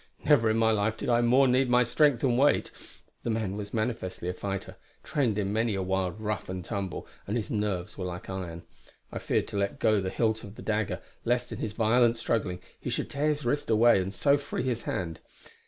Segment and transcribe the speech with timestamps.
[0.25, 2.71] Never in my life did I more need my strength and weight.
[3.21, 7.37] The man was manifestly a fighter, trained in many a wild 'rough and tumble', and
[7.37, 8.63] his nerves were like iron.
[9.11, 12.61] I feared to let go the hilt of the dagger, lest in his violent struggling
[12.79, 15.19] he should tear his wrist away and so free his hand.